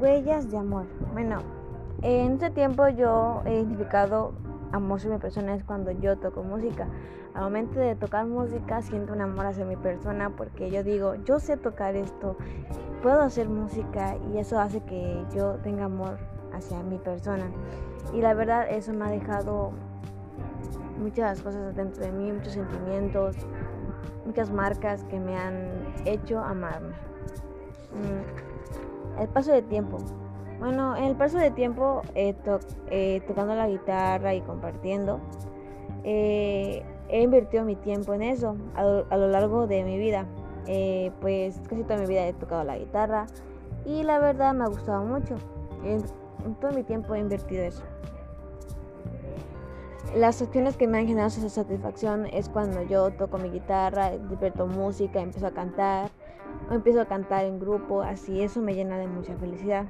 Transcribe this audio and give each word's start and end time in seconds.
Huellas 0.00 0.48
de 0.48 0.58
amor. 0.58 0.86
Bueno, 1.12 1.38
en 2.02 2.34
este 2.34 2.50
tiempo 2.50 2.88
yo 2.88 3.42
he 3.44 3.54
identificado 3.54 4.32
amor 4.70 5.00
sobre 5.00 5.16
mi 5.16 5.20
persona 5.20 5.56
es 5.56 5.64
cuando 5.64 5.90
yo 5.90 6.16
toco 6.16 6.44
música. 6.44 6.86
Al 7.34 7.42
momento 7.42 7.80
de 7.80 7.96
tocar 7.96 8.24
música 8.26 8.80
siento 8.80 9.12
un 9.12 9.22
amor 9.22 9.46
hacia 9.46 9.64
mi 9.64 9.74
persona 9.74 10.30
porque 10.30 10.70
yo 10.70 10.84
digo, 10.84 11.16
yo 11.24 11.40
sé 11.40 11.56
tocar 11.56 11.96
esto, 11.96 12.36
puedo 13.02 13.22
hacer 13.22 13.48
música 13.48 14.16
y 14.32 14.38
eso 14.38 14.60
hace 14.60 14.80
que 14.82 15.24
yo 15.34 15.54
tenga 15.64 15.86
amor 15.86 16.18
hacia 16.52 16.80
mi 16.84 16.98
persona. 16.98 17.46
Y 18.14 18.20
la 18.20 18.34
verdad 18.34 18.70
eso 18.70 18.92
me 18.92 19.04
ha 19.04 19.10
dejado 19.10 19.72
muchas 21.00 21.42
cosas 21.42 21.74
dentro 21.74 22.04
de 22.04 22.12
mí, 22.12 22.30
muchos 22.30 22.52
sentimientos, 22.52 23.34
muchas 24.24 24.52
marcas 24.52 25.02
que 25.04 25.18
me 25.18 25.36
han 25.36 25.92
hecho 26.04 26.38
amarme. 26.38 26.94
Mm, 27.94 28.48
el 29.20 29.28
paso 29.28 29.52
de 29.52 29.62
tiempo. 29.62 29.98
Bueno, 30.58 30.96
en 30.96 31.04
el 31.04 31.14
paso 31.14 31.38
de 31.38 31.50
tiempo, 31.50 32.02
eh, 32.14 32.34
eh, 32.90 33.22
tocando 33.26 33.54
la 33.54 33.68
guitarra 33.68 34.34
y 34.34 34.40
compartiendo, 34.40 35.20
eh, 36.02 36.82
he 37.08 37.22
invertido 37.22 37.64
mi 37.64 37.76
tiempo 37.76 38.12
en 38.12 38.22
eso 38.22 38.56
a 38.74 38.82
lo, 38.82 39.28
largo 39.28 39.66
de 39.66 39.84
mi 39.84 39.98
vida. 39.98 40.26
pues 41.20 41.60
casi 41.68 41.82
toda 41.84 41.98
mi 41.98 42.06
vida 42.06 42.26
he 42.26 42.32
tocado 42.34 42.62
la 42.64 42.76
guitarra 42.76 43.26
y 43.86 44.02
la 44.02 44.18
verdad 44.18 44.52
me 44.52 44.64
ha 44.64 44.68
gustado 44.68 45.04
mucho. 45.04 45.36
En, 45.84 46.02
todo 46.60 46.72
mi 46.72 46.82
tiempo 46.82 47.14
he 47.14 47.20
invertido 47.20 47.62
eso. 47.62 47.82
Las 50.14 50.40
acciones 50.40 50.76
que 50.76 50.88
me 50.88 50.98
han 50.98 51.06
generado 51.06 51.28
esa 51.28 51.48
satisfacción 51.48 52.26
es 52.26 52.48
cuando 52.48 52.82
yo 52.82 53.10
toco 53.10 53.38
mi 53.38 53.50
guitarra, 53.50 54.10
divierto 54.10 54.66
música, 54.66 55.20
empiezo 55.20 55.46
a 55.46 55.50
cantar, 55.50 56.10
empiezo 56.70 57.00
a 57.00 57.06
cantar 57.06 57.44
en 57.44 57.58
grupo, 57.58 58.02
así 58.02 58.42
eso 58.42 58.60
me 58.60 58.74
llena 58.74 58.98
de 58.98 59.06
mucha 59.06 59.36
felicidad. 59.36 59.86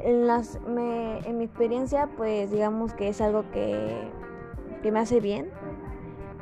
En 0.00 1.38
mi 1.38 1.44
experiencia, 1.44 2.08
pues 2.16 2.50
digamos 2.50 2.94
que 2.94 3.08
es 3.08 3.20
algo 3.20 3.44
que, 3.50 4.10
que 4.82 4.92
me 4.92 5.00
hace 5.00 5.20
bien, 5.20 5.50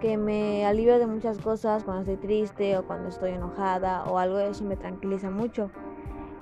que 0.00 0.16
me 0.16 0.64
alivia 0.66 0.98
de 0.98 1.06
muchas 1.06 1.38
cosas 1.38 1.84
cuando 1.84 2.02
estoy 2.02 2.16
triste 2.16 2.78
o 2.78 2.86
cuando 2.86 3.08
estoy 3.08 3.32
enojada 3.32 4.04
o 4.04 4.18
algo 4.18 4.36
de 4.36 4.50
eso 4.50 4.64
me 4.64 4.76
tranquiliza 4.76 5.30
mucho. 5.30 5.70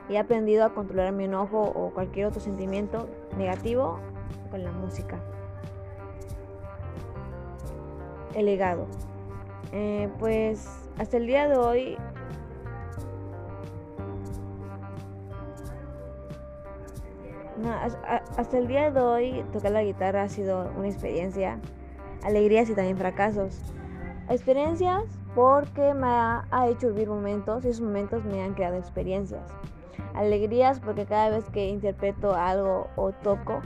He 0.09 0.19
aprendido 0.19 0.65
a 0.65 0.75
controlar 0.75 1.13
mi 1.13 1.25
enojo 1.25 1.61
o 1.63 1.91
cualquier 1.93 2.27
otro 2.27 2.41
sentimiento 2.41 3.09
negativo 3.37 3.99
con 4.51 4.65
la 4.65 4.73
música. 4.73 5.19
El 8.35 8.47
legado. 8.47 8.87
Eh, 9.73 10.09
pues 10.19 10.89
hasta 10.99 11.17
el 11.19 11.27
día 11.27 11.49
de 11.49 11.57
hoy 11.57 11.99
hasta 18.37 18.59
el 18.59 18.69
día 18.69 18.91
de 18.91 19.01
hoy 19.01 19.45
tocar 19.53 19.73
la 19.73 19.83
guitarra 19.83 20.23
ha 20.23 20.29
sido 20.29 20.71
una 20.77 20.89
experiencia, 20.89 21.59
alegrías 22.23 22.69
y 22.71 22.75
también 22.75 22.97
fracasos. 22.97 23.61
Experiencias 24.29 25.05
porque 25.35 25.95
me 25.95 26.07
ha, 26.07 26.69
hecho 26.69 26.89
vivir 26.89 27.09
momentos 27.09 27.65
y 27.65 27.69
esos 27.69 27.81
momentos 27.81 28.25
me 28.25 28.43
han 28.43 28.55
creado 28.55 28.77
experiencias. 28.77 29.43
Alegrías 30.15 30.81
porque 30.81 31.07
cada 31.07 31.31
vez 31.31 31.45
que 31.51 31.69
interpreto 31.69 32.35
algo 32.35 32.89
o 32.97 33.13
toco 33.13 33.61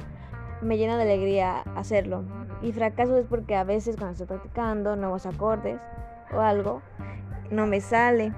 me 0.61 0.77
llena 0.79 0.97
de 0.97 1.03
alegría 1.03 1.61
hacerlo. 1.77 2.25
Y 2.63 2.73
fracasos 2.73 3.19
es 3.19 3.27
porque 3.27 3.57
a 3.57 3.65
veces 3.65 3.97
cuando 3.97 4.13
estoy 4.13 4.27
practicando 4.27 4.97
nuevos 4.97 5.27
acordes 5.27 5.81
o 6.33 6.41
algo, 6.41 6.83
no 7.51 7.67
me 7.67 7.81
sale. 7.81 8.33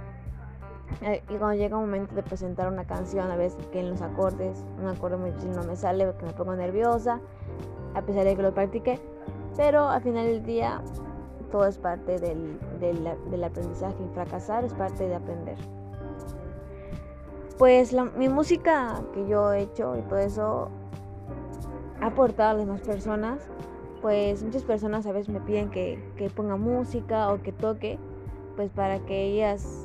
Eh, 1.03 1.23
y 1.28 1.34
cuando 1.37 1.55
llega 1.55 1.77
un 1.77 1.84
momento 1.84 2.14
de 2.14 2.23
presentar 2.23 2.69
una 2.69 2.84
canción, 2.84 3.31
a 3.31 3.37
veces 3.37 3.66
que 3.72 3.81
en 3.81 3.91
los 3.91 4.03
acordes, 4.03 4.65
un 4.81 4.88
acorde 4.88 5.16
muy 5.16 5.31
difícil 5.31 5.53
no 5.53 5.65
me 5.65 5.77
sale 5.77 6.06
porque 6.06 6.27
me 6.27 6.32
pongo 6.32 6.55
nerviosa, 6.55 7.21
a 7.94 8.03
pesar 8.03 8.25
de 8.25 8.37
que 8.37 8.43
lo 8.43 8.55
practiqué. 8.55 9.00
Pero 9.56 9.88
al 9.88 10.03
final 10.03 10.27
del 10.27 10.44
día, 10.44 10.82
todo 11.50 11.66
es 11.66 11.78
parte 11.78 12.19
del, 12.19 12.59
del, 12.81 13.44
aprendizaje 13.44 13.97
y 14.03 14.15
fracasar 14.15 14.65
es 14.65 14.75
parte 14.75 15.06
de 15.06 15.15
aprender. 15.15 15.56
Pues 17.59 17.94
mi 18.16 18.28
música 18.28 19.00
que 19.12 19.28
yo 19.28 19.53
he 19.53 19.62
hecho 19.62 19.97
y 19.97 20.03
todo 20.03 20.19
eso 20.19 20.69
ha 22.00 22.06
aportado 22.06 22.50
a 22.50 22.55
las 22.55 22.66
demás 22.66 22.81
personas. 22.81 23.49
Pues 24.03 24.43
muchas 24.43 24.65
personas 24.65 25.06
a 25.06 25.12
veces 25.12 25.28
me 25.28 25.41
piden 25.41 25.71
que, 25.71 26.03
que 26.16 26.28
ponga 26.28 26.56
música 26.56 27.32
o 27.32 27.41
que 27.41 27.53
toque, 27.53 27.99
pues 28.56 28.71
para 28.71 28.99
que 28.99 29.22
ellas 29.22 29.84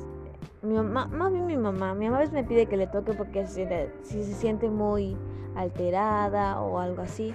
mi 0.62 0.74
mamá, 0.74 1.06
más 1.06 1.32
bien 1.32 1.46
mi 1.46 1.56
mamá, 1.56 1.94
mi 1.94 2.06
mamá 2.06 2.18
a 2.18 2.20
veces 2.20 2.34
me 2.34 2.44
pide 2.44 2.66
que 2.66 2.76
le 2.76 2.86
toque 2.86 3.12
porque 3.14 3.46
si 3.46 3.66
se 3.66 4.34
siente 4.34 4.68
muy 4.68 5.16
alterada 5.56 6.60
o 6.60 6.78
algo 6.78 7.02
así. 7.02 7.34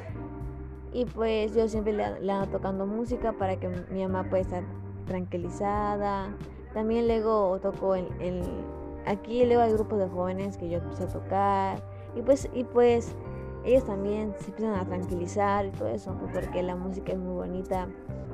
Y 0.93 1.05
pues 1.05 1.53
yo 1.53 1.67
siempre 1.67 1.93
le, 1.93 2.19
le 2.21 2.31
ando 2.31 2.47
tocando 2.47 2.85
música 2.85 3.33
para 3.33 3.59
que 3.59 3.69
mi 3.91 4.03
mamá 4.03 4.29
pueda 4.29 4.41
estar 4.41 4.63
tranquilizada. 5.05 6.29
También 6.73 7.07
luego 7.07 7.59
toco 7.59 7.95
en, 7.95 8.11
aquí 9.05 9.45
luego 9.45 9.61
hay 9.61 9.73
grupos 9.73 9.99
de 9.99 10.07
jóvenes 10.07 10.57
que 10.57 10.69
yo 10.69 10.77
empiezo 10.77 11.03
a 11.03 11.07
tocar. 11.07 11.83
Y 12.15 12.21
pues, 12.21 12.49
y 12.53 12.63
pues 12.63 13.15
ellos 13.65 13.83
también 13.85 14.33
se 14.39 14.51
empiezan 14.51 14.75
a 14.75 14.85
tranquilizar 14.85 15.65
y 15.65 15.71
todo 15.71 15.89
eso, 15.89 16.15
porque 16.33 16.61
la 16.63 16.75
música 16.75 17.11
es 17.11 17.17
muy 17.17 17.33
bonita. 17.33 17.87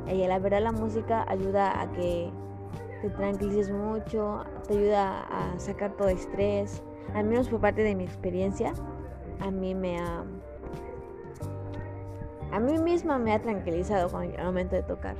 Y 0.07 0.25
la 0.27 0.39
verdad 0.39 0.61
la 0.61 0.71
música 0.71 1.25
ayuda 1.27 1.81
a 1.81 1.91
que 1.93 2.29
te 3.01 3.09
tranquilices 3.09 3.71
mucho, 3.71 4.43
te 4.67 4.77
ayuda 4.77 5.21
a 5.23 5.59
sacar 5.59 5.91
todo 5.93 6.09
estrés. 6.09 6.83
Al 7.13 7.25
menos 7.25 7.49
por 7.49 7.59
parte 7.59 7.83
de 7.83 7.95
mi 7.95 8.03
experiencia, 8.03 8.73
a 9.39 9.51
mí 9.51 9.75
me 9.75 9.99
ha... 9.99 10.23
A 12.51 12.59
mí 12.59 12.77
misma 12.79 13.17
me 13.17 13.33
ha 13.33 13.41
tranquilizado 13.41 14.15
al 14.17 14.43
momento 14.43 14.75
de 14.75 14.83
tocar. 14.83 15.15